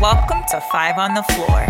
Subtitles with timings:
[0.00, 1.66] Welcome to Five on the Floor,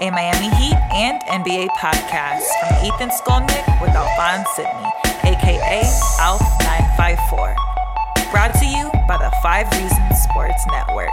[0.00, 4.90] a Miami Heat and NBA podcast from Ethan Skolnick with Alphonse Sydney,
[5.22, 5.82] aka
[6.18, 7.54] ALF954.
[8.32, 11.12] Brought to you by the Five Reasons Sports Network.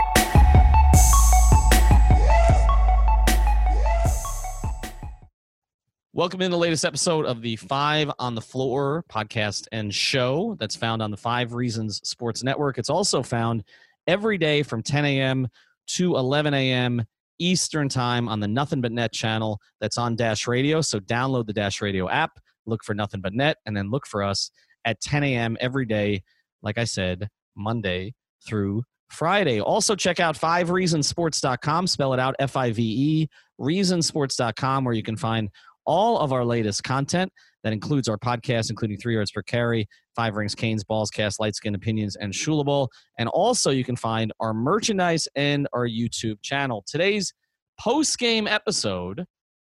[6.12, 10.74] Welcome in the latest episode of the Five on the Floor podcast and show that's
[10.74, 12.78] found on the Five Reasons Sports Network.
[12.78, 13.62] It's also found
[14.08, 15.46] every day from 10 a.m.
[15.88, 17.04] to 11 a.m.
[17.38, 20.80] Eastern Time on the Nothing But Net channel that's on Dash Radio.
[20.80, 22.32] So download the Dash Radio app,
[22.66, 24.50] look for Nothing But Net, and then look for us
[24.84, 25.56] at 10 a.m.
[25.60, 26.22] every day,
[26.62, 28.14] like I said, Monday
[28.46, 29.60] through Friday.
[29.60, 33.28] Also, check out fivereasonsports.com, spell it out F I V E,
[33.60, 35.50] reasonsports.com, where you can find
[35.86, 37.32] all of our latest content
[37.64, 41.56] that includes our podcast, including Three Yards Per Carry, Five Rings, Canes, Balls, Cast, Light
[41.56, 42.88] Skin Opinions, and Shulable.
[43.18, 46.84] And also, you can find our merchandise and our YouTube channel.
[46.86, 47.32] Today's
[47.80, 49.24] post game episode,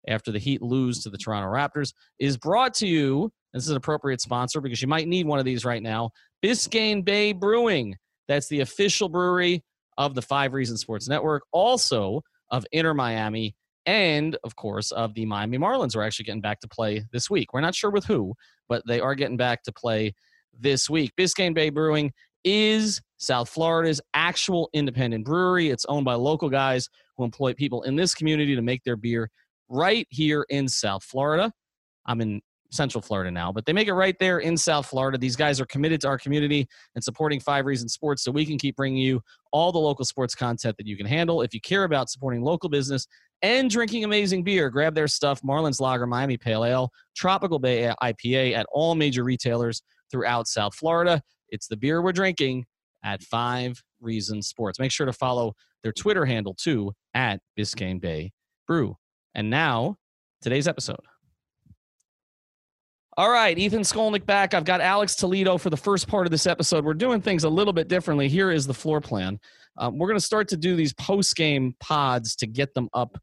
[0.09, 3.31] after the Heat lose to the Toronto Raptors, is brought to you.
[3.53, 6.11] This is an appropriate sponsor because you might need one of these right now.
[6.43, 7.97] Biscayne Bay Brewing.
[8.29, 9.65] That's the official brewery
[9.99, 15.27] of the Five Reasons Sports Network, also of Inter Miami and of course of the
[15.27, 17.53] Miami Marlins are actually getting back to play this week.
[17.53, 18.35] We're not sure with who,
[18.69, 20.15] but they are getting back to play
[20.59, 21.13] this week.
[21.19, 22.13] Biscayne Bay Brewing
[22.45, 25.69] is South Florida's actual independent brewery.
[25.69, 29.31] It's owned by local guys who employ people in this community to make their beer
[29.69, 31.53] right here in South Florida.
[32.07, 32.41] I'm in
[32.71, 35.19] Central Florida now, but they make it right there in South Florida.
[35.19, 38.59] These guys are committed to our community and supporting Five Reasons Sports so we can
[38.59, 39.21] keep bringing you
[39.53, 41.43] all the local sports content that you can handle.
[41.43, 43.07] If you care about supporting local business
[43.43, 48.55] and drinking amazing beer, grab their stuff Marlins Lager, Miami Pale Ale, Tropical Bay IPA
[48.55, 51.21] at all major retailers throughout South Florida.
[51.49, 52.67] It's the beer we're drinking
[53.05, 54.79] at Five Reasons Sports.
[54.79, 58.33] Make sure to follow their Twitter handle too at Biscayne Bay
[58.67, 58.97] Brew.
[59.35, 59.97] And now,
[60.43, 61.10] today's episode.
[63.21, 64.55] All right, Ethan Skolnick back.
[64.55, 66.87] I've got Alex Toledo for the first part of this episode.
[66.87, 68.31] We're doing things a little bit differently.
[68.31, 69.39] Here is the floor plan.
[69.77, 73.19] Um, we're going to start to do these post game pods to get them up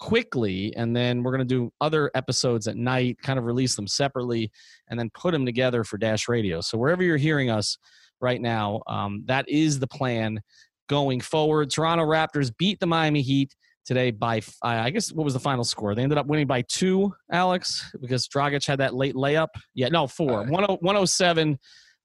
[0.00, 3.86] quickly, and then we're going to do other episodes at night, kind of release them
[3.86, 4.50] separately,
[4.88, 6.62] and then put them together for Dash Radio.
[6.62, 7.76] So wherever you're hearing us
[8.22, 10.40] right now, um, that is the plan
[10.88, 11.68] going forward.
[11.68, 15.94] Toronto Raptors beat the Miami Heat today by I guess what was the final score?
[15.94, 19.48] They ended up winning by two, Alex, because Dragic had that late layup.
[19.74, 20.40] Yeah, no, four.
[20.40, 21.58] Uh, 107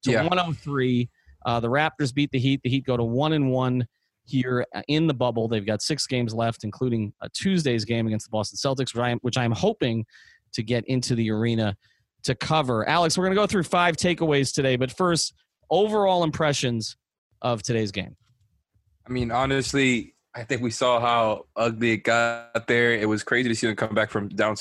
[0.03, 0.21] to yeah.
[0.21, 1.09] 103.
[1.45, 2.61] Uh, the Raptors beat the Heat.
[2.63, 3.87] The Heat go to one and one
[4.25, 5.47] here uh, in the bubble.
[5.47, 9.09] They've got six games left, including a Tuesday's game against the Boston Celtics, which I
[9.11, 10.05] am, which I am hoping
[10.53, 11.75] to get into the arena
[12.23, 12.87] to cover.
[12.87, 15.33] Alex, we're going to go through five takeaways today, but first,
[15.69, 16.97] overall impressions
[17.41, 18.15] of today's game.
[19.07, 22.93] I mean, honestly, I think we saw how ugly it got there.
[22.93, 24.55] It was crazy to see them come back from down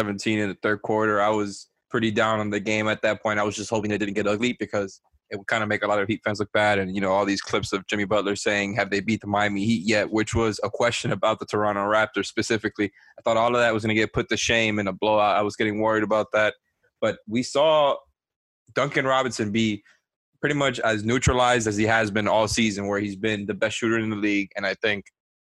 [0.00, 1.20] 17 in the third quarter.
[1.20, 3.38] I was pretty down on the game at that point.
[3.38, 5.86] I was just hoping it didn't get ugly because it would kind of make a
[5.86, 6.78] lot of Heat fans look bad.
[6.78, 9.66] And, you know, all these clips of Jimmy Butler saying, have they beat the Miami
[9.66, 10.10] Heat yet?
[10.10, 12.90] Which was a question about the Toronto Raptors specifically.
[13.18, 15.36] I thought all of that was going to get put to shame in a blowout.
[15.36, 16.54] I was getting worried about that.
[17.02, 17.96] But we saw
[18.74, 19.82] Duncan Robinson be
[20.40, 23.76] pretty much as neutralized as he has been all season, where he's been the best
[23.76, 24.50] shooter in the league.
[24.56, 25.06] And I think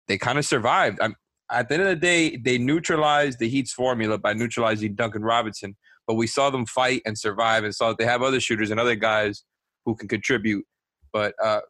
[0.08, 1.00] they kind of survived.
[1.02, 1.16] I'm,
[1.52, 5.76] at the end of the day, they neutralized the Heat's formula by neutralizing Duncan Robinson.
[6.08, 8.80] But we saw them fight and survive, and saw that they have other shooters and
[8.80, 9.44] other guys
[9.86, 10.66] who can contribute.
[11.14, 11.62] But uh,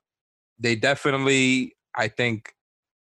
[0.57, 2.53] they definitely, I think,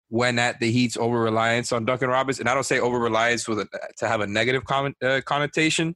[0.09, 2.43] went at the Heat's over reliance on Duncan Robinson.
[2.43, 3.67] And I don't say over reliance with
[3.97, 5.95] to have a negative con- uh, connotation,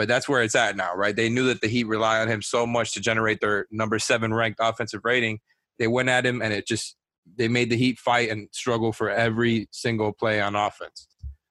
[0.00, 1.14] but that's where it's at now, right?
[1.14, 4.32] They knew that the Heat rely on him so much to generate their number seven
[4.32, 5.40] ranked offensive rating.
[5.78, 6.96] They went at him, and it just
[7.36, 11.06] they made the Heat fight and struggle for every single play on offense.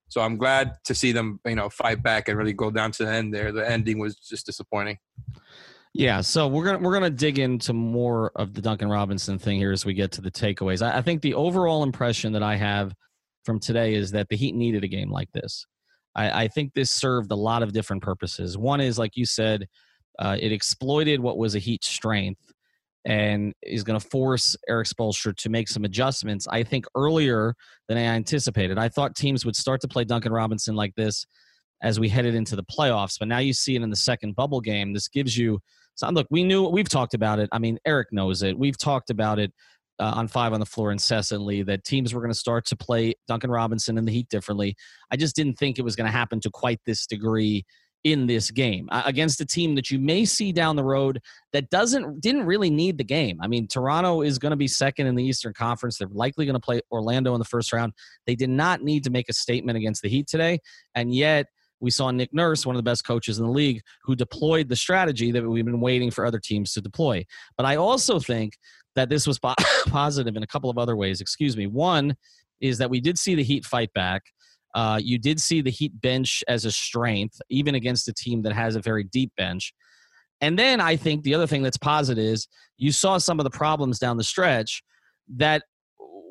[0.08, 3.06] So I'm glad to see them, you know, fight back and really go down to
[3.06, 3.52] the end there.
[3.52, 4.98] The ending was just disappointing.
[5.94, 9.72] Yeah, so we're gonna we're gonna dig into more of the Duncan Robinson thing here
[9.72, 10.82] as we get to the takeaways.
[10.82, 12.96] I, I think the overall impression that I have
[13.46, 15.68] from today is that the Heat needed a game like this.
[16.16, 18.58] I, I think this served a lot of different purposes.
[18.58, 19.68] One is, like you said,
[20.20, 22.42] uh, it exploited what was a Heat strength
[23.06, 26.48] and is going to force Erik Spoelstra to make some adjustments.
[26.48, 27.56] I think earlier
[27.88, 28.78] than I anticipated.
[28.78, 31.26] I thought teams would start to play Duncan Robinson like this
[31.82, 34.60] as we headed into the playoffs, but now you see it in the second bubble
[34.60, 34.94] game.
[34.94, 35.60] This gives you
[36.12, 36.28] look.
[36.30, 37.50] We knew we've talked about it.
[37.52, 38.58] I mean, Erik knows it.
[38.58, 39.54] We've talked about it
[40.00, 43.14] uh, on five on the floor incessantly that teams were going to start to play
[43.28, 44.76] Duncan Robinson and the Heat differently.
[45.12, 47.66] I just didn't think it was going to happen to quite this degree
[48.06, 51.20] in this game uh, against a team that you may see down the road
[51.52, 53.38] that doesn't didn't really need the game.
[53.42, 55.98] I mean, Toronto is going to be second in the Eastern Conference.
[55.98, 57.94] They're likely going to play Orlando in the first round.
[58.26, 60.60] They did not need to make a statement against the Heat today,
[60.96, 61.48] and yet
[61.82, 64.76] we saw Nick Nurse, one of the best coaches in the league, who deployed the
[64.76, 67.26] strategy that we've been waiting for other teams to deploy.
[67.58, 68.58] But I also think
[68.96, 69.40] that this was
[69.88, 71.22] positive in a couple of other ways.
[71.22, 71.68] Excuse me.
[71.68, 72.16] One
[72.62, 74.24] is that we did see the Heat fight back.
[74.76, 78.54] Uh, you did see the Heat bench as a strength, even against a team that
[78.54, 79.74] has a very deep bench.
[80.42, 82.48] And then I think the other thing that's positive is
[82.78, 84.84] you saw some of the problems down the stretch
[85.36, 85.64] that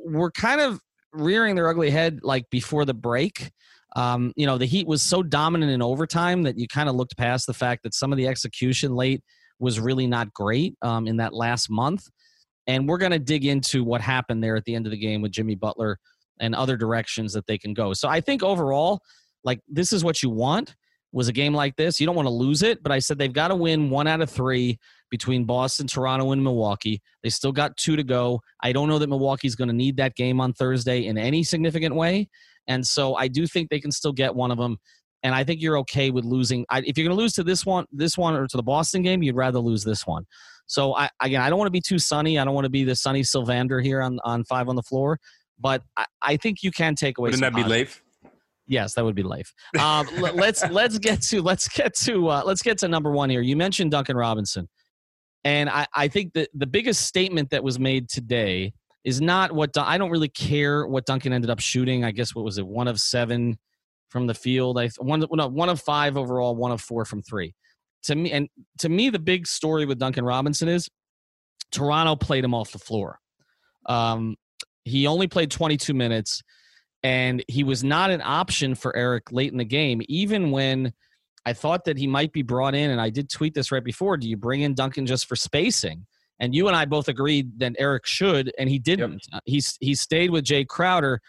[0.04, 0.80] were kind of
[1.12, 3.50] rearing their ugly head like before the break.
[3.96, 7.16] Um, you know, the Heat was so dominant in overtime that you kind of looked
[7.16, 9.22] past the fact that some of the execution late
[9.58, 12.04] was really not great um, in that last month.
[12.68, 15.22] And we're going to dig into what happened there at the end of the game
[15.22, 15.98] with Jimmy Butler
[16.38, 17.92] and other directions that they can go.
[17.92, 19.00] So I think overall,
[19.42, 20.76] like this is what you want
[21.10, 21.98] was a game like this.
[21.98, 24.20] You don't want to lose it, but I said they've got to win one out
[24.20, 24.78] of three
[25.10, 27.00] between Boston, Toronto, and Milwaukee.
[27.22, 28.40] They still got two to go.
[28.62, 31.94] I don't know that Milwaukee's going to need that game on Thursday in any significant
[31.94, 32.28] way.
[32.66, 34.76] And so I do think they can still get one of them.
[35.22, 36.66] And I think you're okay with losing.
[36.68, 39.02] I, if you're going to lose to this one, this one, or to the Boston
[39.02, 40.26] game, you'd rather lose this one.
[40.68, 42.38] So I again, I don't want to be too sunny.
[42.38, 45.18] I don't want to be the sunny Sylvander here on on five on the floor.
[45.58, 47.30] But I, I think you can take away.
[47.30, 48.02] Wouldn't that be Leif?
[48.66, 49.52] Yes, that would be Leif.
[49.80, 53.40] Um, let's let's get to let's get to uh, let's get to number one here.
[53.40, 54.68] You mentioned Duncan Robinson,
[55.42, 58.74] and I I think that the biggest statement that was made today
[59.04, 62.04] is not what I don't really care what Duncan ended up shooting.
[62.04, 63.58] I guess what was it one of seven
[64.10, 64.78] from the field.
[64.78, 67.54] I one no, one of five overall, one of four from three
[68.04, 68.48] to me, and
[68.78, 70.88] to me, the big story with Duncan Robinson is
[71.70, 73.18] Toronto played him off the floor.
[73.86, 74.36] Um,
[74.84, 76.42] he only played 22 minutes,
[77.02, 80.92] and he was not an option for Erik late in the game, even when
[81.44, 82.90] I thought that he might be brought in.
[82.90, 84.16] And I did tweet this right before.
[84.16, 86.06] Do you bring in Duncan just for spacing?
[86.40, 89.26] And you and I both agreed that Erik should, and he didn't.
[89.32, 89.42] Yep.
[89.44, 91.20] He he stayed with Jae Crowder.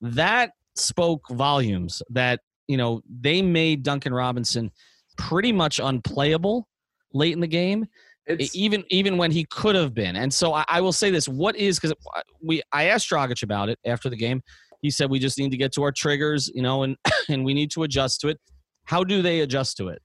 [0.00, 2.02] That spoke volumes.
[2.10, 4.70] That you know they made Duncan Robinson
[5.16, 6.68] pretty much unplayable
[7.12, 7.86] late in the game.
[8.26, 10.16] It's, even even when he could have been.
[10.16, 11.94] And so I, I will say this: what is because
[12.42, 14.42] we I asked Dragic about it after the game.
[14.80, 16.96] He said we just need to get to our triggers, you know, and
[17.28, 18.40] and we need to adjust to it.
[18.84, 20.00] How do they adjust to it?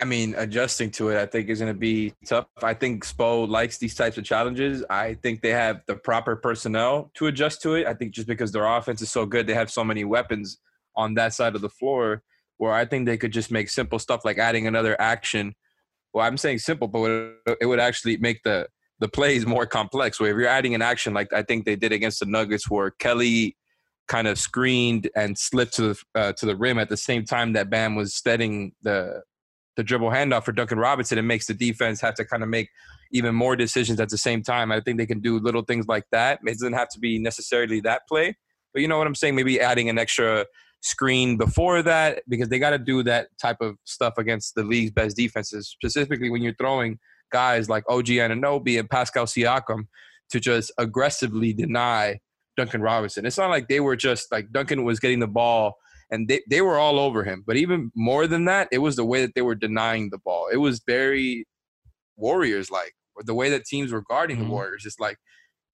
[0.00, 2.46] I mean, adjusting to it, I think is going to be tough.
[2.62, 4.82] I think Spo likes these types of challenges.
[4.88, 7.86] I think they have the proper personnel to adjust to it.
[7.86, 10.58] I think just because their offense is so good, they have so many weapons
[10.96, 12.22] on that side of the floor
[12.60, 15.54] where I think they could just make simple stuff like adding another action.
[16.12, 18.68] Well, I'm saying simple, but it would actually make the
[18.98, 20.20] the plays more complex.
[20.20, 22.90] Where if you're adding an action like I think they did against the Nuggets, where
[22.90, 23.56] Kelly
[24.08, 27.54] kind of screened and slipped to the uh, to the rim at the same time
[27.54, 29.22] that Bam was steadying the
[29.78, 32.68] the dribble handoff for Duncan Robinson, it makes the defense have to kind of make
[33.10, 34.70] even more decisions at the same time.
[34.70, 36.40] I think they can do little things like that.
[36.44, 38.36] It doesn't have to be necessarily that play,
[38.74, 39.34] but you know what I'm saying?
[39.34, 40.44] Maybe adding an extra
[40.80, 44.90] screen before that because they got to do that type of stuff against the league's
[44.90, 46.98] best defenses, specifically when you're throwing
[47.30, 49.84] guys like OG Anunoby and Pascal Siakam
[50.30, 52.18] to just aggressively deny
[52.56, 53.26] Duncan Robinson.
[53.26, 55.74] It's not like they were just like Duncan was getting the ball
[56.10, 57.44] and they, they were all over him.
[57.46, 60.48] But even more than that, it was the way that they were denying the ball.
[60.52, 61.46] It was very
[62.16, 62.92] Warriors like,
[63.24, 64.46] the way that teams were guarding mm-hmm.
[64.46, 64.82] the Warriors.
[64.82, 65.18] Just like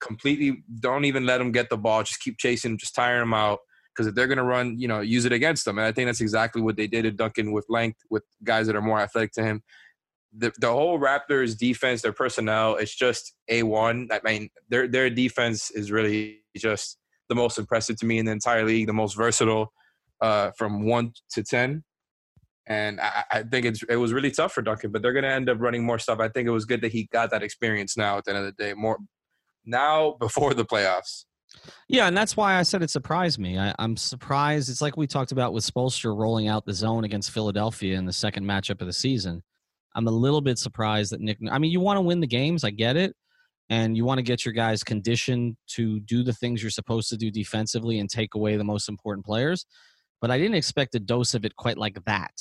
[0.01, 2.03] completely don't even let them get the ball.
[2.03, 3.61] Just keep chasing, just tiring them out
[3.97, 5.79] because if they're going to run, you know, use it against them.
[5.79, 8.77] And I think that's exactly what they did to Duncan with length, with guys that
[8.77, 9.63] are more athletic to him.
[10.37, 14.09] The, the whole Raptors defense, their personnel, it's just a one.
[14.13, 16.99] I mean, their their defense is really just
[17.29, 19.73] the most impressive to me in the entire league, the most versatile
[20.21, 21.85] uh, from one to ten.
[22.69, 25.31] And I, I think it's it was really tough for Duncan, but they're going to
[25.33, 26.19] end up running more stuff.
[26.21, 28.19] I think it was good that he got that experience now.
[28.19, 28.99] At the end of the day, more
[29.65, 31.25] now before the playoffs.
[31.89, 33.59] Yeah, and that's why I said it surprised me.
[33.59, 34.71] I, am surprised.
[34.71, 38.13] It's like we talked about with Spoelstra rolling out the zone against Philadelphia in the
[38.13, 39.43] second matchup of the season.
[39.95, 41.39] I'm a little bit surprised that Nick.
[41.51, 43.15] I mean, you want to win the games, I get it,
[43.71, 47.17] and you want to get your guys conditioned to do the things you're supposed to
[47.17, 49.65] do defensively and take away the most important players.
[50.21, 52.33] But I didn't expect a dose of it quite like that.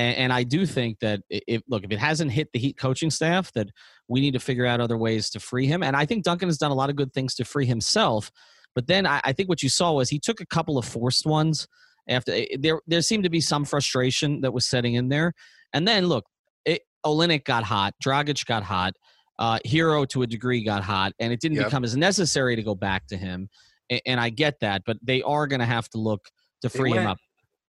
[0.00, 3.10] And, and I do think that if look, if it hasn't hit the Heat coaching
[3.10, 3.68] staff, that
[4.08, 5.82] we need to figure out other ways to free him.
[5.82, 8.30] And I think Duncan has done a lot of good things to free himself.
[8.74, 11.26] But then I, I think what you saw was he took a couple of forced
[11.26, 11.68] ones
[12.08, 12.80] after eh, there.
[12.86, 15.34] There seemed to be some frustration that was setting in there.
[15.74, 16.24] And then look,
[16.64, 18.94] it, Olynyk got hot, Dragic got hot,
[19.38, 21.66] uh, Herro to a degree got hot, and it didn't Yep.
[21.66, 23.50] become as necessary to go back to him.
[23.90, 26.22] And, and I get that, but they are going to have to look
[26.62, 27.18] to free him up.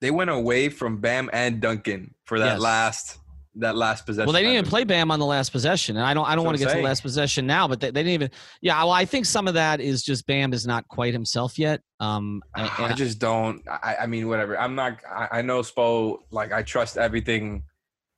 [0.01, 2.60] They went away from Bam and Duncan for that Yes.
[2.62, 3.18] last
[3.56, 4.27] that last possession.
[4.27, 6.25] Well, they didn't even play Bam on the last possession, and I don't.
[6.25, 8.01] I don't That's want to get I'm to the last possession now, but they, they
[8.03, 8.32] didn't even.
[8.62, 11.82] Yeah, well, I think some of that is just Bam is not quite himself yet.
[12.00, 13.62] Um, and- I just don't.
[13.68, 14.58] I, I mean, whatever.
[14.58, 15.00] I'm not.
[15.10, 16.20] I, I know Spo.
[16.32, 17.63] Like, I trust everything.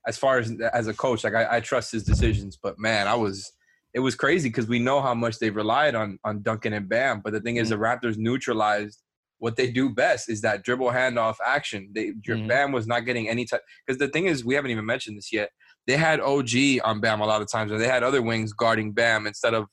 [0.07, 2.57] As far as as a coach, like I, I trust his decisions.
[2.61, 3.51] But man, I was.
[3.93, 7.21] It was crazy because we know how much they relied on on Duncan and Bam.
[7.23, 9.01] But the thing is, the Raptors neutralized
[9.41, 11.89] what they do best is that dribble handoff action.
[11.95, 12.48] They Mhm.
[12.48, 13.63] Bam was not getting any type.
[13.86, 15.50] Because the thing is, we haven't even mentioned this yet.
[15.88, 18.91] They had OG on Bam a lot of times, and they had other wings guarding
[18.91, 19.65] Bam instead of,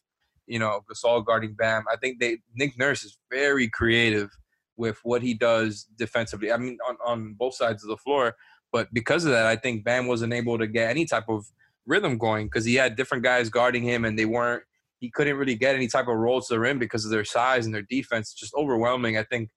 [0.47, 1.85] you know, Gasol guarding Bam.
[1.93, 4.31] I think they Nick Nurse is very creative
[4.79, 6.51] with what he does defensively.
[6.51, 8.37] I mean, on, on both sides of the floor.
[8.73, 11.45] But because of that, I think Bam wasn't able to get any type of
[11.85, 14.63] rhythm going because he had different guys guarding him, and they weren't.
[14.99, 17.67] He couldn't really get any type of roll to the rim because of their size
[17.67, 18.33] and their defense.
[18.33, 19.19] Just overwhelming.
[19.19, 19.51] I think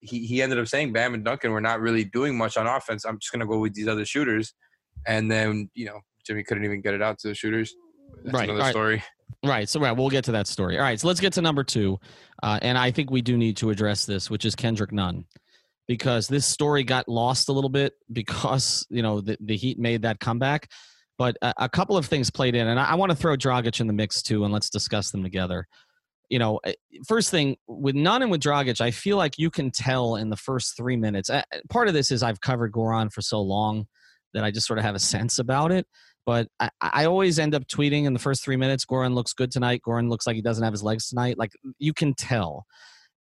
[0.00, 3.04] he, he ended up saying Bam and Duncan were not really doing much on offense.
[3.04, 4.54] I'm just gonna go with these other shooters,
[5.06, 7.74] and then you know Jimmy couldn't even get it out to the shooters.
[8.24, 8.70] That's Right, another right.
[8.70, 9.02] story.
[9.44, 9.68] Right.
[9.68, 10.76] So right, we'll get to that story.
[10.76, 10.98] All right.
[10.98, 11.98] So let's get to number two,
[12.42, 15.24] uh, and I think we do need to address this, which is Kendrick Nunn,
[15.86, 20.02] because this story got lost a little bit because you know the, the Heat made
[20.02, 20.68] that comeback,
[21.16, 23.80] but a, a couple of things played in, and I, I want to throw Dragic
[23.80, 25.66] in the mix too, and let's discuss them together.
[26.30, 26.72] You know, eh,
[27.06, 30.36] first thing with Nunn and with Dragic, I feel like you can tell in the
[30.36, 31.28] first three minutes.
[31.28, 33.86] uh, Part of this is I've covered Goran for so long
[34.32, 35.86] that I just sort of have a sense about it
[36.26, 38.84] but I, I always end up tweeting in the first three minutes.
[38.84, 39.82] Goran looks good tonight.
[39.86, 41.38] Goran looks like he doesn't have his legs tonight.
[41.38, 42.66] Like you can tell.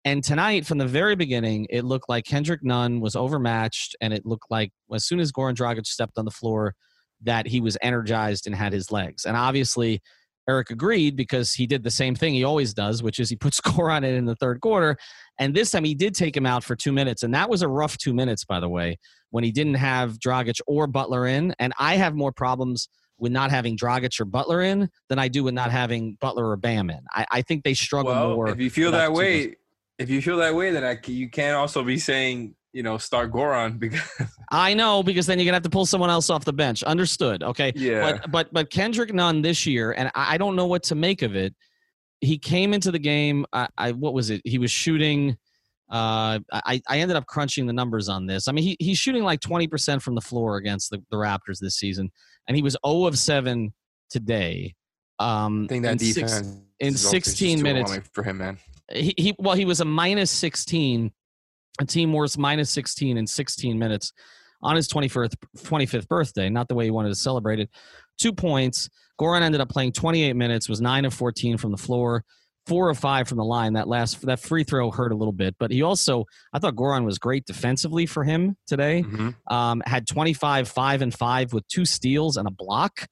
[0.06, 4.26] And tonight, from the very beginning, it looked like Kendrick Nunn was overmatched, and it
[4.26, 6.74] looked like as soon as Goran Dragic stepped on the floor,
[7.22, 9.26] that he was energized and had his legs.
[9.26, 10.02] And obviously,
[10.50, 13.62] Erik agreed because he did the same thing he always does, which is he puts
[13.66, 14.98] Goran in in the third quarter.
[15.38, 17.68] And this time, he did take him out for two minutes, and that was a
[17.68, 18.98] rough two minutes, by the way
[19.32, 21.54] when he didn't have Dragic or Butler in.
[21.60, 25.44] And I have more problems with not having Dragic or Butler in than I do
[25.44, 27.02] with not having Butler or Bam in.
[27.12, 28.50] I, I think they struggle Well, more.
[28.50, 29.56] if you feel that way,
[29.98, 33.32] if you feel that way, then I, you can't also be saying you know start
[33.32, 34.02] Goran because
[34.52, 36.84] I know because then you're gonna have to pull someone else off the bench.
[36.84, 37.44] Understood.
[37.44, 37.72] Okay.
[37.76, 38.02] yeah.
[38.02, 41.36] But but but Kendrick Nunn this year, and I don't know what to make of
[41.36, 41.56] it.
[42.22, 43.46] He came into the game.
[43.54, 44.42] I, I what was it?
[44.44, 45.38] He was shooting.
[45.92, 48.48] Uh, I I ended up crunching the numbers on this.
[48.48, 51.76] I mean, he he's shooting like 20% from the floor against the, the Raptors this
[51.76, 52.12] season,
[52.48, 53.74] and he was 0 of 7
[54.10, 54.76] today.
[55.18, 58.00] Um, I think that in six- defense in also just 16 minutes.
[58.14, 58.58] for him, man.
[58.92, 61.12] he, he well he was a minus 16
[61.80, 64.14] a team worst minus 16 in 16 minutes
[64.62, 67.70] on his 21st 25th birthday not the way he wanted to celebrate it.
[68.18, 68.90] Two points.
[69.20, 72.24] Goran ended up playing 28 minutes was 9 of 14 from the floor
[72.68, 73.74] 4 of 5 from the line.
[73.74, 77.06] That last that free throw hurt a little bit but he also i thought goran
[77.06, 79.04] was great defensively for him today.
[79.04, 79.36] Mhm.
[79.52, 83.08] um, had 25 5 and 5 with two steals and a block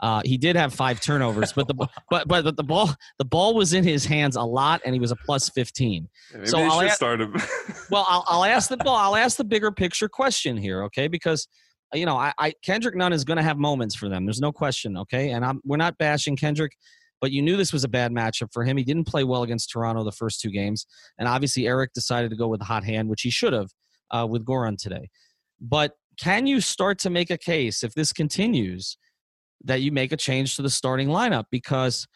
[0.00, 1.74] uh, he did have five turnovers, but the
[2.10, 5.10] but but the ball the ball was in his hands a lot, and he was
[5.10, 6.08] a plus fifteen.
[6.32, 7.36] Maybe So I'll start him.
[7.90, 8.94] Well, I'll, I'll ask the ball.
[8.94, 11.08] I'll ask the bigger picture question here, okay?
[11.08, 11.48] Because
[11.92, 14.24] you know, I, I Kendrick Nunn is going to have moments for them.
[14.24, 15.30] There's no question, okay?
[15.30, 16.72] And I'm we're not bashing Kendrick,
[17.20, 18.76] but you knew this was a bad matchup for him.
[18.76, 20.86] He didn't play well against Toronto the first two games,
[21.18, 23.70] and obviously Erik decided to go with the hot hand, which he should have
[24.12, 25.10] uh, with Goran today.
[25.60, 28.96] But can you start to make a case if this continues
[29.64, 32.06] that you make a change to the starting lineup because?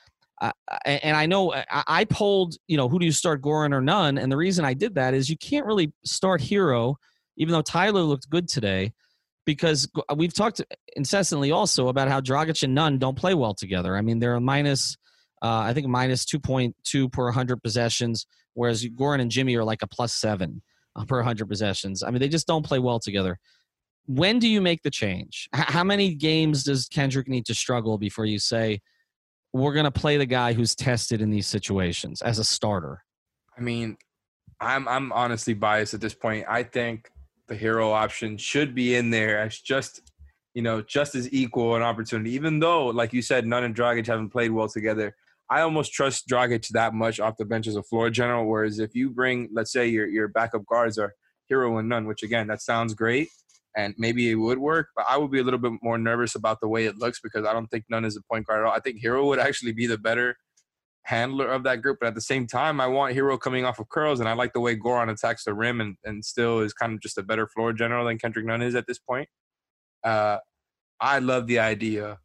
[0.40, 0.50] Uh,
[0.84, 4.18] and I know I, I polled, you know, who do you start, Goran or Nunn?
[4.18, 6.96] And the reason I did that is you can't really start Herro,
[7.36, 8.92] even though Tyler looked good today,
[9.46, 10.60] because we've talked
[10.96, 13.96] incessantly also about how Dragic and Nunn don't play well together.
[13.96, 14.96] I mean, they're a minus,
[15.42, 19.86] uh, I think minus 2.2 per 100 possessions, whereas Goran and Jimmy are like a
[19.86, 20.62] plus seven
[20.96, 22.02] uh, per 100 possessions.
[22.02, 23.38] I mean, they just don't play well together.
[24.06, 25.48] When do you make the change?
[25.52, 28.80] How many games does Kendrick need to struggle before you say,
[29.52, 33.02] we're going to play the guy who's tested in these situations as a starter?
[33.56, 33.96] I mean,
[34.60, 36.44] I'm I'm honestly biased at this point.
[36.48, 37.08] I think
[37.48, 40.12] the Herro option should be in there as just
[40.54, 42.32] you know just as equal an opportunity.
[42.32, 45.14] Even though, like you said, Nunn and Dragic haven't played well together.
[45.50, 48.46] I almost trust Dragic that much off the bench as a floor general.
[48.46, 51.14] Whereas if you bring, let's say your your backup guards are
[51.50, 53.28] Herro and Nunn, which again that sounds great,
[53.76, 54.88] and maybe it would work.
[54.94, 57.44] But I would be a little bit more nervous about the way it looks because
[57.46, 58.72] I don't think Nunn is a point guard at all.
[58.72, 60.36] I think Herro would actually be the better
[61.04, 61.98] handler of that group.
[62.00, 64.52] But at the same time, I want Herro coming off of curls, and I like
[64.52, 67.46] the way Goran attacks the rim and, and still is kind of just a better
[67.46, 69.28] floor general than Kendrick Nunn is at this point.
[70.02, 70.38] Uh,
[71.00, 72.18] I love the idea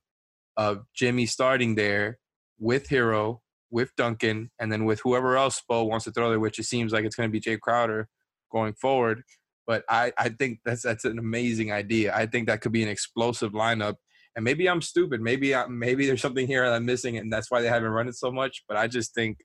[0.58, 2.20] of Jimmy starting there
[2.60, 3.40] with Herro,
[3.72, 6.92] with Duncan, and then with whoever else Spo wants to throw there, which it seems
[6.92, 8.08] like it's going to be Jae Crowder
[8.52, 9.24] going forward.
[9.70, 12.12] But I, I think that's that's an amazing idea.
[12.16, 13.98] I think that could be an explosive lineup.
[14.36, 15.22] And maybe I'm stupid.
[15.22, 18.08] Maybe I, maybe there's something here that I'm missing, and that's why they haven't run
[18.08, 18.64] it so much.
[18.68, 19.42] But I just think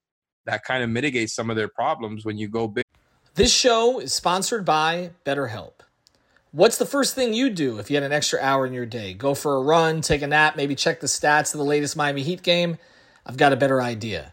[0.46, 2.84] that kind of mitigates some of their problems when you go big.
[3.34, 5.80] This show is sponsored by BetterHelp.
[6.52, 9.12] What's the first thing you do if you had an extra hour in your day?
[9.12, 12.22] Go for a run, take a nap, maybe check the stats of the latest Miami
[12.22, 12.78] Heat game?
[13.26, 14.32] I've got a better idea.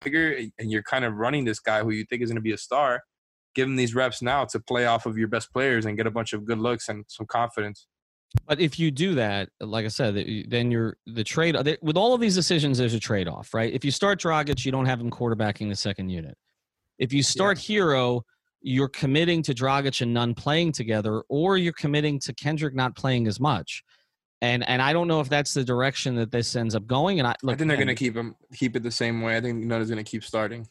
[0.00, 2.52] bigger and you're kind of running this guy who you think is going to be
[2.52, 3.02] a star,
[3.54, 6.10] give him these reps now to play off of your best players and get a
[6.10, 7.86] bunch of good looks and some confidence.
[8.46, 12.20] But if you do that, like I said, then you're the trade with all of
[12.20, 12.78] these decisions.
[12.78, 13.72] There's a trade off, right?
[13.72, 16.36] If you start Dragic, you don't have him quarterbacking the second unit.
[16.98, 17.80] If you start yeah.
[17.80, 18.22] Herro,
[18.62, 23.26] you're committing to Dragic and Nunn playing together, or you're committing to Kendrick not playing
[23.26, 23.82] as much
[24.42, 27.18] and and I don't know if that's the direction that this ends up going.
[27.18, 29.36] And I, look, I think they're going to keep him keep it the same way.
[29.36, 30.66] I think is going to keep starting.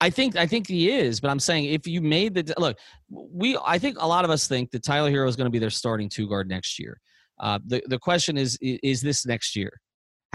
[0.00, 2.78] I think I think he is, but I'm saying if you made the look,
[3.08, 5.58] we I think a lot of us think that Tyler Herro is going to be
[5.58, 7.00] their starting two guard next year.
[7.38, 9.80] Uh, the the question is is this next year?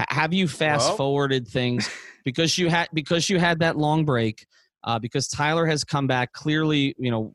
[0.09, 0.97] have you fast well.
[0.97, 1.89] forwarded things
[2.25, 4.45] because you had because you had that long break?
[4.83, 7.33] Uh, because Tyler has come back clearly, you know,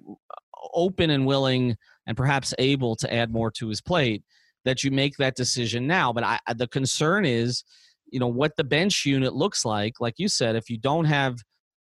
[0.73, 4.23] open and willing and perhaps able to add more to his plate
[4.65, 6.13] that you make that decision now.
[6.13, 7.65] But I, the concern is,
[8.11, 9.95] you know, what the bench unit looks like.
[10.01, 11.39] Like you said, if you don't have,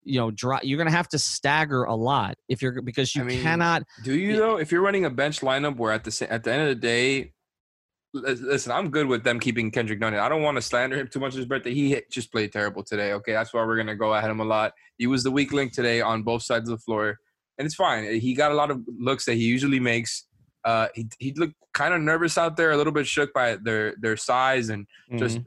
[0.05, 3.23] you know, dry, you're going to have to stagger a lot if you're because you
[3.23, 3.83] I mean, cannot.
[4.05, 4.57] Do you though?
[4.57, 7.33] If you're running a bench lineup where at the at the end of the day,
[8.15, 10.15] listen, I'm good with them keeping Kendrick Nunn.
[10.15, 11.75] I don't want to slander him too much his birthday.
[11.75, 13.13] He just played terrible today.
[13.15, 14.73] Okay, that's why we're gonna go at him a lot.
[14.99, 17.19] He was the weak link today on both sides of the floor,
[17.59, 18.21] and it's fine.
[18.21, 20.27] He got a lot of looks that he usually makes.
[20.65, 23.95] Uh, he he looked kind of nervous out there, a little bit shook by their
[24.01, 25.19] their size and mm-hmm.
[25.19, 25.41] just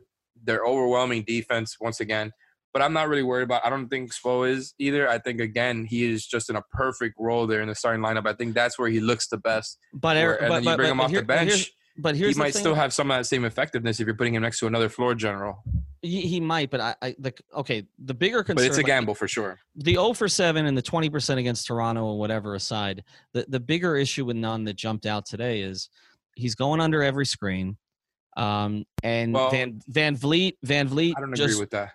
[0.43, 2.31] their overwhelming defense once again.
[2.73, 3.65] But I'm not really worried about.
[3.65, 5.07] I don't think Spo is either.
[5.09, 8.27] I think again he is just in a perfect role there in the starting lineup.
[8.27, 9.77] I think that's where he looks the best.
[9.93, 11.71] But where, but, you but, bring him off here, the bench.
[11.97, 14.41] But here's he might still have some of that same effectiveness if you're putting him
[14.41, 15.63] next to another floor general.
[16.05, 17.83] He, he might, but I, I the okay.
[18.05, 19.59] The bigger concern, but it's a gamble like, for sure.
[19.75, 23.59] The 0 for seven and the 20 percent against Toronto and whatever aside, the the
[23.59, 25.89] bigger issue with Nunn that jumped out today is
[26.35, 27.77] he's going under every screen.
[28.37, 31.13] Um, and well, Van VanVleet VanVleet.
[31.17, 31.91] I don't just, agree with that.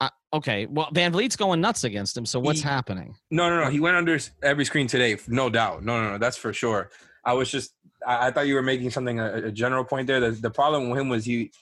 [0.00, 2.26] Uh, okay, well VanVleet's going nuts against him.
[2.26, 3.14] So what's he, happening?
[3.30, 3.70] No, no, no.
[3.70, 5.84] He went under every screen today, no doubt.
[5.84, 6.18] No, no, no.
[6.18, 6.90] That's for sure.
[7.24, 7.72] I was just
[8.06, 10.20] I, I thought you were making something a, a general point there.
[10.20, 11.52] The, the problem with him was he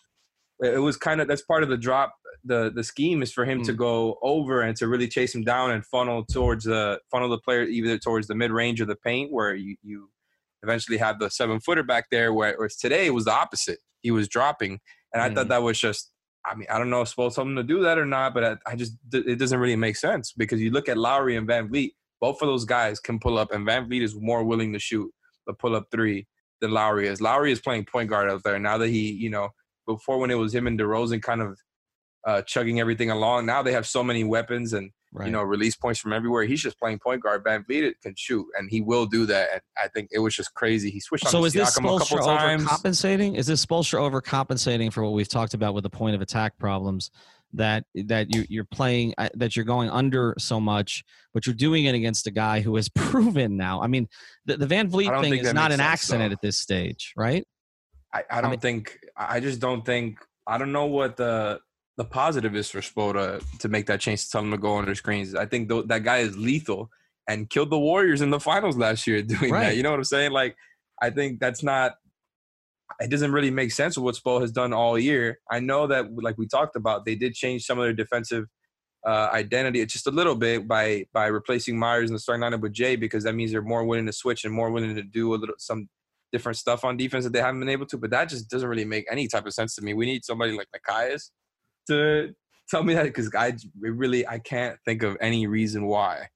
[0.60, 3.60] it was kind of that's part of the drop the the scheme is for him
[3.60, 3.66] mm.
[3.66, 7.38] to go over and to really chase him down and funnel towards the funnel the
[7.38, 10.08] player either towards the mid range or the paint where you you
[10.62, 12.32] eventually have the seven footer back there.
[12.32, 13.78] Where whereas today it was the opposite.
[14.00, 14.80] He was dropping,
[15.12, 15.50] and I thought mm.
[15.50, 16.12] that was just.
[16.46, 18.56] I mean, I don't know if supposed something to do that or not, but I,
[18.64, 21.90] I, just it doesn't really make sense because you look at Lowry and VanVleet.
[22.20, 25.12] Both of those guys can pull up, and VanVleet is more willing to shoot
[25.46, 26.26] the pull up three
[26.60, 27.20] than Lowry is.
[27.20, 29.50] Lowry is playing point guard out there now that he, you know,
[29.88, 31.58] before when it was him and DeRozan kind of
[32.26, 33.46] uh, chugging everything along.
[33.46, 35.26] Now they have so many weapons and right.
[35.26, 36.44] you know release points from everywhere.
[36.44, 37.42] He's just playing point guard.
[37.44, 39.48] Van VanVleet can shoot, and he will do that.
[39.52, 40.90] And I think it was just crazy.
[40.90, 41.28] He switched.
[41.28, 43.36] So is this Spoelstra overcompensating?
[43.36, 47.10] Is this Spoelstra overcompensating for what we've talked about with the point of attack problems?
[47.54, 51.86] That that you, you're playing uh, that you're going under so much, but you're doing
[51.86, 53.80] it against a guy who has proven now.
[53.80, 54.06] I mean,
[54.44, 56.34] the, the VanVleet thing is not an sense, accident though.
[56.34, 57.46] at this stage, right?
[58.12, 58.98] I, I don't I mean, think.
[59.16, 60.18] I just don't think.
[60.46, 61.60] I don't know what the
[61.98, 64.78] the positive is for Spo to, to make that change to tell him to go
[64.78, 65.34] under screens.
[65.34, 66.90] I think th- that guy is lethal
[67.28, 69.64] and killed the Warriors in the finals last year doing right.
[69.64, 69.76] that.
[69.76, 70.30] You know what I'm saying?
[70.30, 70.56] Like,
[71.02, 71.94] I think that's not.
[73.00, 75.38] It doesn't really make sense with what Spo has done all year.
[75.50, 78.46] I know that, like we talked about, they did change some of their defensive
[79.06, 82.74] uh, identity just a little bit by by replacing Meyers in the starting lineup with
[82.74, 85.36] Jae because that means they're more willing to switch and more willing to do a
[85.36, 85.88] little some
[86.32, 87.98] different stuff on defense that they haven't been able to.
[87.98, 89.94] But that just doesn't really make any type of sense to me.
[89.94, 91.30] We need somebody like Nekias
[91.88, 92.34] to
[92.68, 96.28] tell me that because I really I can't think of any reason why.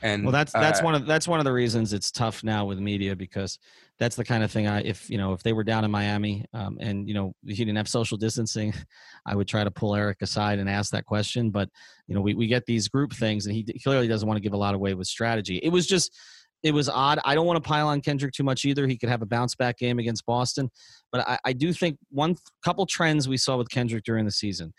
[0.00, 2.64] And well, that's that's uh, one of that's one of the reasons it's tough now
[2.64, 3.58] with media because
[3.98, 6.44] that's the kind of thing I if you know if they were down in Miami
[6.54, 8.72] um, and you know he didn't have social distancing,
[9.26, 11.50] I would try to pull Erik aside and ask that question.
[11.50, 11.68] But
[12.06, 14.52] you know we we get these group things and he clearly doesn't want to give
[14.52, 15.56] a lot away with strategy.
[15.56, 16.16] It was just
[16.62, 17.18] it was odd.
[17.24, 18.86] I don't want to pile on Kendrick too much either.
[18.86, 20.70] He could have a bounce back game against Boston,
[21.12, 24.72] but I, I do think one couple trends we saw with Kendrick during the season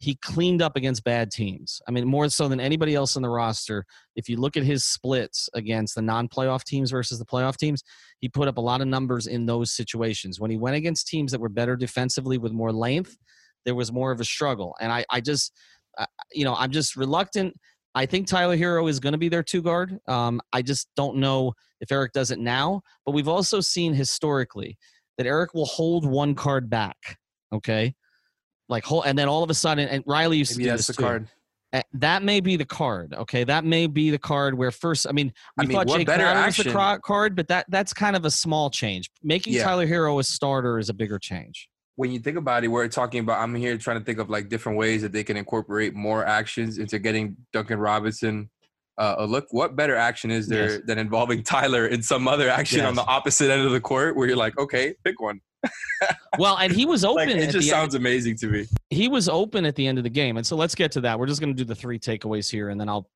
[0.00, 1.80] he cleaned up against bad teams.
[1.88, 3.84] I mean, more so than anybody else on the roster.
[4.14, 7.82] If you look at his splits against the non playoff teams versus the playoff teams,
[8.20, 10.38] he put up a lot of numbers in those situations.
[10.38, 13.16] When he went against teams that were better defensively with more length,
[13.64, 14.76] there was more of a struggle.
[14.80, 15.52] And I, I just,
[16.32, 17.54] you know, I'm just reluctant.
[17.98, 19.98] I think Tyler Herro is going to be their two guard.
[20.06, 24.78] Um, I just don't know if Erik does it now, but we've also seen historically
[25.16, 27.18] that Erik will hold one card back.
[27.52, 27.94] Okay
[28.68, 30.86] like whole, and then all of a sudden, and Riley used Maybe to do this
[30.88, 31.02] the too.
[31.02, 31.28] card.
[31.72, 33.14] Eh, that may be the card.
[33.14, 35.06] Okay, that may be the card where first.
[35.08, 38.16] I mean, we I mean, thought Jae Crowder was the card, but that that's kind
[38.16, 39.10] of a small change.
[39.22, 39.64] Making yeah.
[39.64, 41.68] Tyler Herro a starter is a bigger change.
[41.98, 43.40] When you think about it, we're talking about.
[43.40, 46.78] I'm here trying to think of like different ways that they can incorporate more actions
[46.78, 48.48] into getting Duncan Robinson
[48.98, 49.46] uh, a look.
[49.50, 50.80] What better action is there yes.
[50.86, 52.88] than involving Tyler in some other action yes.
[52.88, 55.40] on the opposite end of the court, where you're like, okay, pick one
[56.38, 57.28] well, and he was open.
[57.28, 58.02] like, it just sounds end.
[58.02, 58.66] amazing to me.
[58.90, 61.18] He was open at the end of the game, and so let's get to that.
[61.18, 63.08] We're just going to do the three takeaways here, and then I'll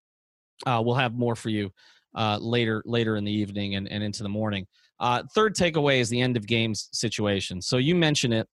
[0.67, 1.73] uh, we'll have more for you
[2.17, 4.67] uh, later later in the evening and, and into the morning.
[5.01, 7.61] Uh, third takeaway is the end of games situation.
[7.61, 8.49] So you mentioned it.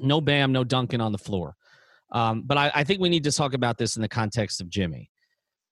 [0.00, 1.56] No Bam, no Duncan on the floor.
[2.12, 4.68] Um, but I, I, think we need to talk about this in the context of
[4.68, 5.10] Jimmy,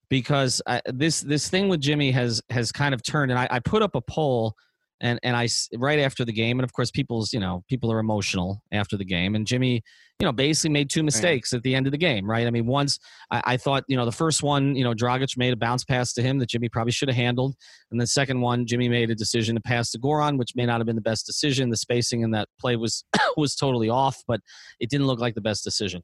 [0.09, 3.31] because I, uh, this this thing with Jimmy has has kind of turned.
[3.31, 4.57] And I, I put up a poll
[5.03, 7.99] and and I right after the game, and of course, people's you know people are
[7.99, 9.83] emotional after the game, and Jimmy,
[10.21, 12.47] you know, basically made two mistakes at the end of the game, right?
[12.47, 12.99] I mean, once
[13.31, 16.13] I, I, thought you know the first one, you know, Dragic made a bounce pass
[16.15, 17.57] to him that Jimmy probably should have handled,
[17.91, 20.79] and the second one, Jimmy made a decision to pass to Goran, which may not
[20.79, 21.69] have been the best decision.
[21.69, 23.05] The spacing in that play was
[23.37, 24.41] was totally off, but
[24.79, 26.03] it didn't look like the best decision.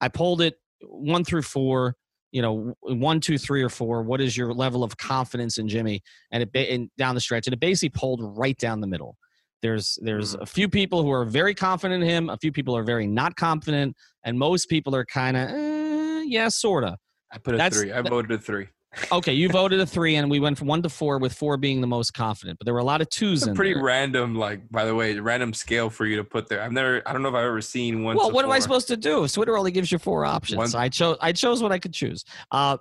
[0.00, 1.94] I pulled it one through four
[2.36, 4.02] you know, one, two, three, or four.
[4.02, 6.02] What is your level of confidence in Jimmy?
[6.30, 9.16] And it and down the stretch, and it basically pulled right down the middle.
[9.62, 10.42] There's there's mm.
[10.42, 12.28] a few people who are very confident in him.
[12.28, 16.48] A few people are very not confident, and most people are kind of eh, yeah,
[16.48, 16.98] sorta.
[17.32, 17.90] I put a That's, three.
[17.90, 18.68] I voted a three
[19.12, 21.80] okay, you voted a three, and we went from one to four, with four being
[21.80, 22.58] the most confident.
[22.58, 23.82] But there were a lot of twos it's in pretty there.
[23.82, 26.62] random, like by the way, random scale for you to put there.
[26.62, 28.16] I've never, I don't know if I've ever seen one.
[28.16, 29.26] Well, what am I supposed to do?
[29.28, 30.58] Twitter only gives you four options.
[30.58, 32.24] One, so I chose, I chose what I could choose.
[32.50, 32.78] Uh,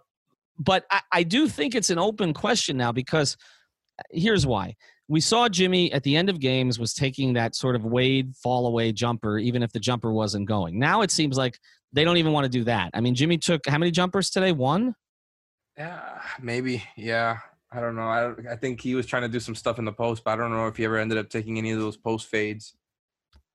[0.57, 3.35] but I, I do think it's an open question now because
[3.99, 4.75] uh, here's why.
[5.07, 8.65] We saw Jimmy at the end of games was taking that sort of Wade fall
[8.65, 10.79] away jumper, even if the jumper wasn't going.
[10.79, 11.59] Now it seems like
[11.93, 12.89] they don't even want to do that.
[12.93, 14.51] I mean, Jimmy took how many jumpers today?
[14.51, 14.95] One.
[15.77, 16.83] Yeah, maybe.
[16.95, 17.39] Yeah,
[17.71, 18.07] I don't know.
[18.07, 20.35] I I think he was trying to do some stuff in the post, but I
[20.35, 22.75] don't know if he ever ended up taking any of those post fades.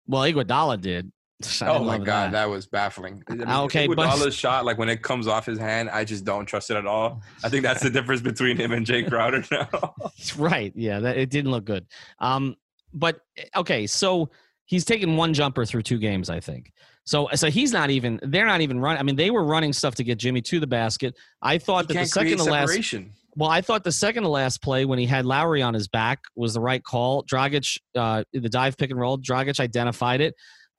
[0.06, 1.12] Well, Iguodala did.
[1.62, 2.33] I oh my god, that.
[2.33, 2.50] that.
[2.50, 3.22] was baffling.
[3.28, 6.24] I mean, okay, Iguodala's but shot, like when it comes off his hand, I just
[6.24, 7.22] don't trust it at all.
[7.42, 9.94] I think that's the difference between him and Jae Crowder now.
[10.37, 10.72] right.
[10.76, 11.87] Yeah, that, it didn't look good.
[12.18, 12.56] Um,
[12.92, 14.30] but eh, okay, so
[14.66, 16.72] he's taken one jumper through two games, I think.
[17.11, 18.20] So, so he's not even.
[18.23, 19.01] They're not even running.
[19.01, 21.16] I mean, they were running stuff to get Jimmy to the basket.
[21.42, 22.94] I thought that the second to last.
[23.35, 26.20] Well, I thought the second to last play when he had Lowry on his back
[26.37, 27.25] was the right call.
[27.25, 29.18] Dragic, uh, the dive pick and roll.
[29.18, 30.37] Dragic identified it.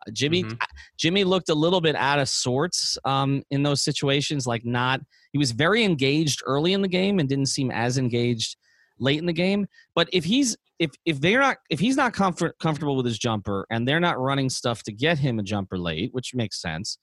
[0.08, 0.56] Uh, Jimmy, mm-hmm.
[0.98, 4.48] Jimmy looked a little bit out of sorts um, in those situations.
[4.48, 5.02] Like not,
[5.34, 8.56] he was very engaged early in the game and didn't seem as engaged
[9.00, 9.68] late in the game.
[9.96, 13.68] But if he's if if they're not if he's not comfort, comfortable with his jumper
[13.70, 16.98] and they're not running stuff to get him a jumper late, which makes sense,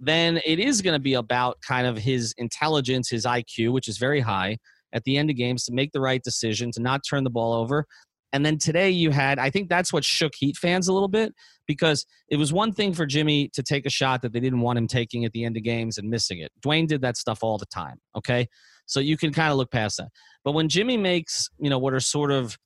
[0.00, 3.96] then it is going to be about kind of his intelligence, his IQ, which is
[3.96, 4.58] very high
[4.92, 7.52] at the end of games to make the right decision, to not turn the ball
[7.52, 7.86] over.
[8.32, 11.32] And then today you had, I think that's what shook Heat fans a little bit
[11.68, 14.78] because it was one thing for Jimmy to take a shot that they didn't want
[14.78, 16.50] him taking at the end of games and missing it.
[16.60, 17.98] Dwyane did that stuff all the time.
[18.16, 18.48] Okay.
[18.86, 20.08] So you can kind of look past that.
[20.44, 22.58] But when Jimmy makes, you know, what are sort of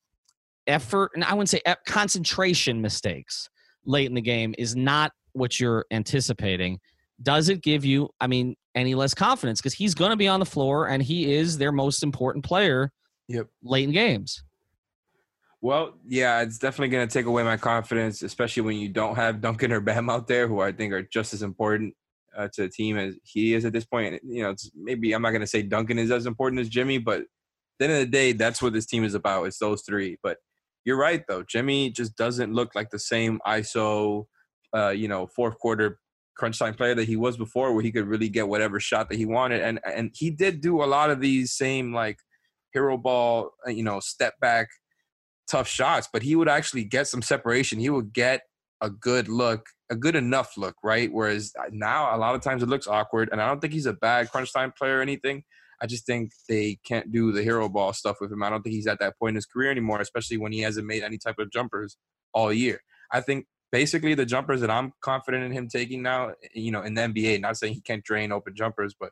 [0.67, 3.49] effort, and I wouldn't say concentration mistakes
[3.85, 6.79] late in the game is not what you're anticipating.
[7.23, 9.61] Does it give you, I mean, any less confidence?
[9.61, 12.93] Because he's going to be on the floor and he is their most important player
[13.29, 13.47] yep.
[13.63, 14.43] late in games.
[15.63, 19.41] Well, yeah, it's definitely going to take away my confidence, especially when you don't have
[19.41, 21.95] Duncan or Bam out there, who I think are just as important
[22.37, 24.21] uh, to the team as he is at this point.
[24.23, 26.99] You know, it's maybe I'm not going to say Duncan is as important as Jimmy,
[26.99, 27.27] but at
[27.79, 29.45] the end of the day, that's what this team is about.
[29.45, 30.19] It's those three.
[30.23, 30.37] But
[30.87, 31.43] you're right, though.
[31.43, 34.27] Jimmy just doesn't look like the same ISO,
[34.75, 35.99] uh, you know, fourth quarter
[36.37, 39.17] crunch time player that he was before, where he could really get whatever shot that
[39.19, 39.63] he wanted.
[39.63, 42.21] And and he did do a lot of these same like
[42.73, 44.69] hero ball, uh, you know, step back
[45.49, 47.81] tough shots, but he would actually get some separation.
[47.81, 48.43] He would get
[48.81, 51.13] a good look, a good enough look, right?
[51.13, 53.87] Whereas uh, now a lot of times it looks awkward, and I don't think he's
[53.87, 55.43] a bad crunch time player or anything.
[55.81, 58.43] I just think they can't do the hero ball stuff with him.
[58.43, 60.87] I don't think he's at that point in his career anymore, especially when he hasn't
[60.87, 61.97] made any type of jumpers
[62.33, 62.81] all year.
[63.13, 66.95] I think basically the jumpers that I'm confident in him taking now, you know, in
[66.95, 69.11] the NBA, not saying he can't drain open jumpers, but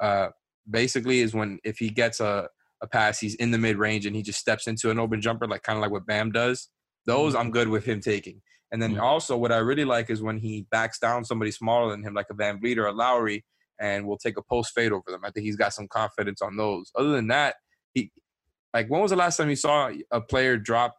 [0.00, 0.28] uh,
[0.68, 2.48] basically is when if he gets a
[2.82, 5.46] a pass, he's in the mid range and he just steps into an open jumper,
[5.46, 6.68] like kind of like what Bam does.
[7.06, 7.52] Those I'm mm-hmm.
[7.52, 8.42] good with him taking.
[8.72, 12.02] And then also what I really like is when he backs down somebody smaller than
[12.02, 13.44] him, like a VanVleet or a Lowry,
[13.80, 15.22] and will take a post fade over them.
[15.24, 16.90] I think he's got some confidence on those.
[16.96, 17.56] Other than that,
[17.94, 18.10] he
[18.74, 20.96] like when was the last time you saw a player drop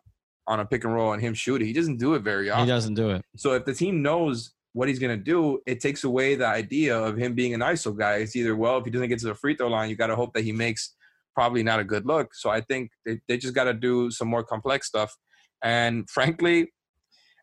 [0.48, 1.66] on a pick and roll and him shoot it?
[1.66, 2.66] He doesn't do it very often.
[2.66, 3.24] He doesn't do it.
[3.36, 6.98] So if the team knows what he's going to do, it takes away the idea
[6.98, 8.16] of him being an ISO guy.
[8.16, 10.16] It's either, well, if he doesn't get to the free throw line, you got to
[10.16, 10.96] hope that he makes
[11.36, 12.34] probably not a good look.
[12.34, 15.16] So I think they, they just got to do some more complex stuff.
[15.64, 16.72] And frankly,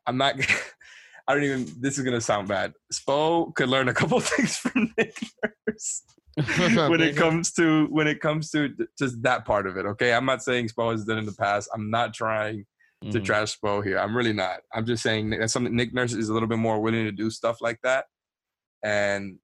[0.07, 0.35] I'm not.
[1.31, 1.73] I don't even.
[1.79, 2.73] This is gonna sound bad.
[2.93, 5.17] Spo could learn a couple things from Nick
[5.69, 6.03] Nurse
[6.89, 9.87] when it comes to when it comes to just that part of it.
[9.87, 11.71] Okay, I'm not saying Spo has done in the past.
[11.73, 12.67] I'm not trying
[13.03, 13.23] to mm-hmm.
[13.23, 13.99] trash Spo here.
[14.01, 14.59] I'm really not.
[14.75, 17.31] I'm just saying that something Nick Nurse is a little bit more willing to do
[17.31, 18.07] stuff like that.
[18.83, 19.39] And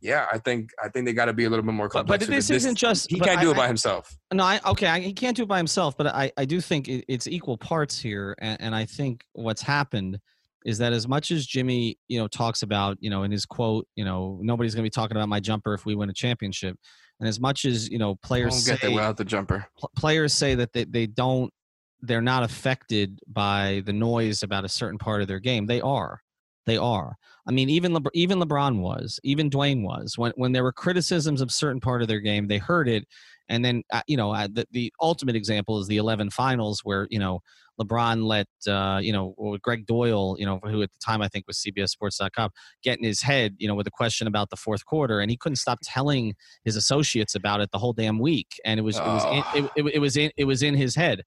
[0.00, 2.06] yeah, I think I think they got to be a little bit more complex.
[2.24, 4.16] But, but this, this isn't just he can't do it by himself.
[4.32, 5.96] No, I, okay, I, he can't do it by himself.
[5.96, 9.62] But I, I do think it, it's equal parts here, and, and I think what's
[9.62, 10.20] happened
[10.64, 13.86] is that as much as Jimmy, you know, talks about, you know, in his quote,
[13.96, 16.76] you know, nobody's going to be talking about my jumper if we win a championship,
[17.20, 19.66] and as much as you know, players say, get without the jumper.
[19.96, 21.52] Players say that they, they don't,
[22.00, 25.66] they're not affected by the noise about a certain part of their game.
[25.66, 26.20] They are.
[26.64, 27.16] They are.
[27.46, 30.16] I mean, even Le- even LeBron was, even Dwyane was.
[30.16, 33.04] When when there were criticisms of certain part of their game, they heard it,
[33.52, 37.06] and then uh, you know uh, the the ultimate example is the 11 finals where
[37.10, 37.40] you know
[37.80, 41.46] LeBron let uh, you know Gregg Doyel, you know who at the time I think
[41.46, 42.50] was CBSSports.com,
[42.82, 45.36] get in his head, you know, with a question about the fourth quarter, and he
[45.36, 46.34] couldn't stop telling
[46.64, 49.70] his associates about it the whole damn week, and it was it was in, it,
[49.76, 51.22] it, it was in it was in his head.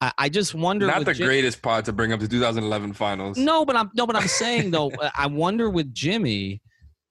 [0.00, 0.86] I, I just wonder.
[0.88, 3.38] Not the Jim- greatest part to bring up the 2011 finals.
[3.38, 6.60] No, but I'm no, but I'm saying though, I wonder with Jimmy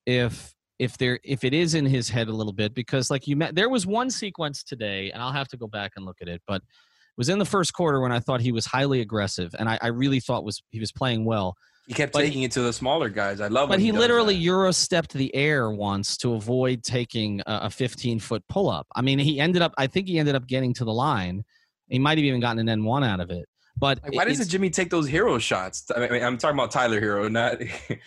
[0.05, 3.35] if if there if it is in his head a little bit because like you
[3.35, 6.27] met there was one sequence today and I'll have to go back and look at
[6.27, 9.53] it, but it was in the first quarter when I thought he was highly aggressive
[9.59, 11.55] and I, I really thought was he was playing well.
[11.87, 13.41] He kept but taking it to the smaller guys.
[13.41, 13.69] I love.
[13.69, 18.43] But he, he literally euro stepped the air once to avoid taking a 15 foot
[18.47, 18.87] pull up.
[18.95, 19.73] I mean, he ended up.
[19.77, 21.43] I think he ended up getting to the line,
[21.91, 23.45] he might have even gotten an N1 out of it.
[23.81, 25.89] But like, why doesn't Jimmy take those Herro shots?
[25.93, 27.57] I mean, I'm talking about Tyler Herro, not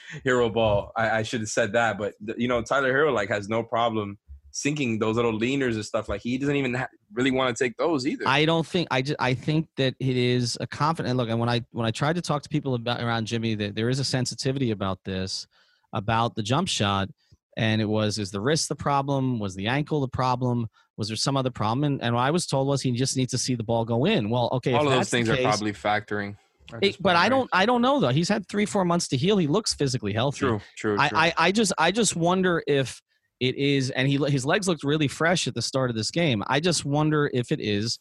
[0.25, 0.93] Hero Ball.
[0.97, 4.17] I, I should have said that, but you know, Tyler Herro like has no problem
[4.53, 6.09] sinking those little leaners and stuff.
[6.09, 8.23] Like he doesn't even ha- really want to take those either.
[8.25, 8.87] I don't think.
[8.93, 9.17] I just.
[9.19, 11.17] I think that it is a confident.
[11.17, 13.75] look, and when I when I tried to talk to people about around Jimmy, that
[13.75, 15.49] there is a sensitivity about this,
[15.93, 17.09] about the jump shot,
[17.57, 19.39] and it was is the wrist the problem?
[19.39, 20.69] Was the ankle the problem?
[20.97, 21.85] Was there some other problem?
[21.85, 24.05] And, and what I was told was he just needs to see the ball go
[24.05, 24.31] in.
[24.31, 26.37] Well, okay, all of those things case, are probably factoring.
[26.81, 28.09] It, but I don't, I don't know though.
[28.09, 29.37] He's had three, four months to heal.
[29.37, 30.39] He looks physically healthy.
[30.39, 30.97] True, true.
[30.99, 31.19] I, true.
[31.19, 33.01] I, I just, I just wonder if
[33.41, 36.43] it is, and he, his legs looked really fresh at the start of this game.
[36.47, 37.99] I just wonder if it is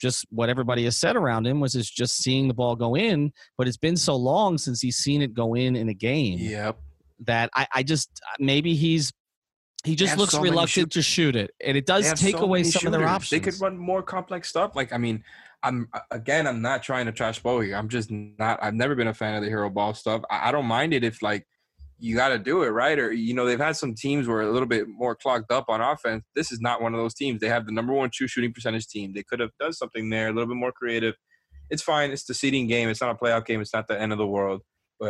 [0.00, 3.32] just what everybody has said around him was is just seeing the ball go in.
[3.56, 6.38] But it's been so long since he's seen it go in in a game.
[6.38, 6.78] Yep.
[7.26, 9.12] That I, I just maybe he's
[9.84, 12.80] He just looks so reluctant to shoot it, and it does take so away some
[12.80, 12.86] shooters.
[12.86, 13.30] of their options.
[13.30, 14.74] They could run more complex stuff.
[14.74, 15.22] Like I mean,
[15.62, 17.76] I'm again, I'm not trying to trash Bo here.
[17.76, 18.58] I'm just not.
[18.62, 20.22] I've never been a fan of the hero ball stuff.
[20.30, 21.46] I, I don't mind it if like
[21.98, 24.50] you got to do it right, or you know they've had some teams where a
[24.50, 26.24] little bit more clogged up on offense.
[26.34, 27.40] This is not one of those teams.
[27.40, 29.12] They have the number one true shooting percentage team.
[29.14, 31.14] They could have done something there, a little bit more creative.
[31.70, 32.10] It's fine.
[32.10, 32.88] It's the seeding game.
[32.88, 33.60] It's not a playoff game.
[33.60, 34.62] It's not the end of the world.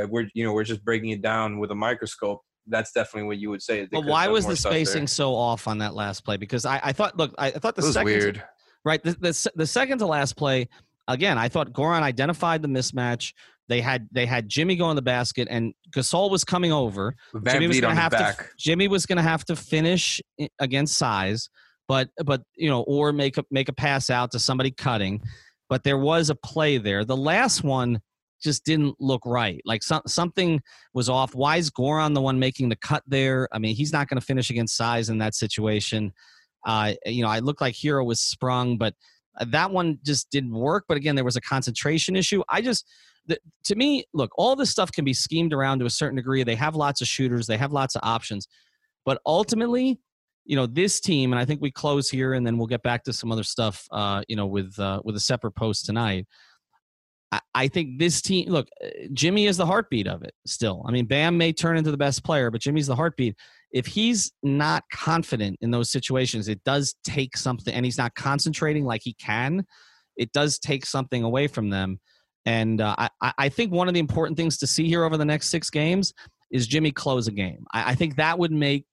[0.09, 3.51] We're you know we're just breaking it down with a microscope that's definitely what you
[3.51, 3.87] would say.
[3.91, 6.37] But why was the spacing so off on that last play?
[6.37, 8.43] Because I, I thought, look, I, I thought the second, weird.
[8.85, 10.69] Right, the, the the second to last play,
[11.09, 13.33] again, I thought Goran identified the mismatch.
[13.69, 17.17] They had they had Jimmy go in the basket, and Gasol was coming over.
[17.35, 20.21] Van Jimmy was going to have to Jimmy was going to have to finish
[20.59, 21.49] against size,
[21.89, 25.23] but but you know, or make a make a pass out to somebody cutting.
[25.71, 27.07] But there was a play there.
[27.07, 28.03] The last one
[28.45, 29.61] just didn't look right.
[29.65, 31.35] Like some, something was off.
[31.35, 33.49] Why is Goran the one making the cut there?
[33.53, 36.13] I mean, he's not going to finish against size in that situation.
[36.65, 38.95] Uh, you know, I looked like Herro was sprung, but
[39.41, 40.85] uh, that one just didn't work.
[40.87, 42.43] But again, there was a concentration issue.
[42.49, 42.87] I just,
[43.27, 46.45] the, to me, look, all this stuff can be schemed around to a certain degree.
[46.45, 48.47] They have lots of shooters, they have lots of options,
[49.05, 49.99] but ultimately,
[50.47, 53.03] you know, this team, and I think we close here, and then we'll get back
[53.05, 56.27] to some other stuff, uh, you know, with uh, with a separate post tonight.
[57.55, 60.85] I think this team, look, uh, Jimmy is the heartbeat of it still.
[60.87, 63.37] I mean, Bam may turn into the best player, but Jimmy's the heartbeat.
[63.73, 68.85] If he's not confident in those situations, it does take something, and he's not concentrating
[68.85, 69.65] like he can,
[70.17, 72.01] it does take something away from them.
[72.47, 75.25] And uh, I, I think one of the important things to see here over the
[75.25, 76.13] next six games
[76.51, 77.65] is Jimmy close a game.
[77.73, 78.87] I, I think that would make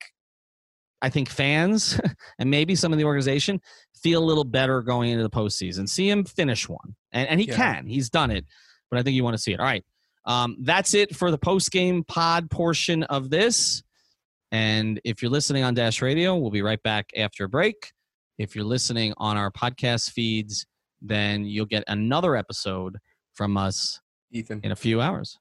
[1.02, 2.00] I think fans
[2.40, 3.60] and maybe some of the organization
[4.02, 5.88] feel a little better going into the postseason.
[5.88, 7.56] See him finish one, and, and he yeah.
[7.56, 7.88] can.
[7.88, 8.46] He's done it,
[8.90, 9.60] but I think you want to see it.
[9.60, 9.84] All right,
[10.26, 13.84] um, that's it for the post game pod portion of this.
[14.52, 17.94] And if you're listening on Dash Radio, we'll be right back after a break.
[18.38, 20.66] If you're listening on our podcast feeds,
[21.02, 22.98] then you'll get another episode
[23.34, 24.00] from us
[24.32, 25.38] Ethan in a few hours.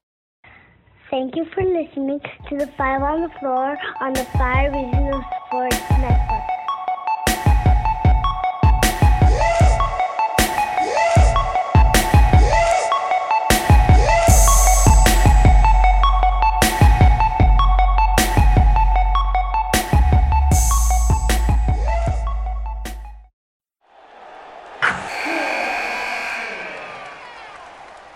[1.09, 5.81] Thank you for listening to the Five on the Floor on the Five Regional Sports
[5.91, 6.50] Network.